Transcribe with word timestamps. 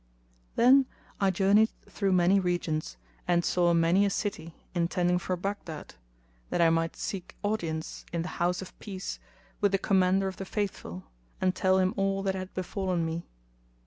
Then 0.55 0.87
I 1.19 1.29
journeyed 1.29 1.69
through 1.87 2.13
many 2.13 2.39
regions 2.39 2.97
and 3.27 3.45
saw 3.45 3.71
many 3.71 4.03
a 4.03 4.09
city 4.09 4.55
intending 4.73 5.19
for 5.19 5.35
Baghdad, 5.35 5.93
that 6.49 6.59
I 6.59 6.71
might 6.71 6.95
seek 6.95 7.35
audience, 7.43 8.03
in 8.11 8.23
the 8.23 8.41
House 8.41 8.63
of 8.63 8.73
Peace,[FN#255] 8.79 9.57
with 9.61 9.73
the 9.73 9.77
Commander 9.77 10.27
of 10.27 10.37
the 10.37 10.45
Faithful 10.45 11.03
and 11.39 11.53
tell 11.53 11.77
him 11.77 11.93
all 11.97 12.23
that 12.23 12.33
had 12.33 12.51
befallen 12.55 13.05
me. 13.05 13.27